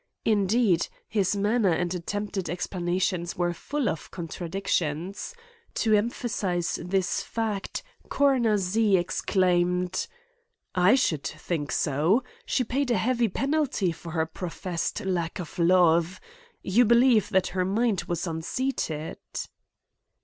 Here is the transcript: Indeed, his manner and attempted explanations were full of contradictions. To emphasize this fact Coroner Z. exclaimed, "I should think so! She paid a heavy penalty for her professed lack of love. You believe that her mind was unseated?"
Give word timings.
Indeed, 0.25 0.87
his 1.07 1.35
manner 1.35 1.69
and 1.71 1.93
attempted 1.93 2.49
explanations 2.49 3.37
were 3.37 3.53
full 3.53 3.87
of 3.87 4.09
contradictions. 4.09 5.35
To 5.75 5.93
emphasize 5.93 6.79
this 6.83 7.21
fact 7.21 7.83
Coroner 8.09 8.57
Z. 8.57 8.97
exclaimed, 8.97 10.07
"I 10.73 10.95
should 10.95 11.27
think 11.27 11.71
so! 11.71 12.23
She 12.47 12.63
paid 12.63 12.89
a 12.89 12.97
heavy 12.97 13.27
penalty 13.27 13.91
for 13.91 14.13
her 14.13 14.25
professed 14.25 15.01
lack 15.05 15.37
of 15.39 15.59
love. 15.59 16.19
You 16.63 16.83
believe 16.83 17.29
that 17.29 17.49
her 17.49 17.63
mind 17.63 18.05
was 18.07 18.25
unseated?" 18.25 19.19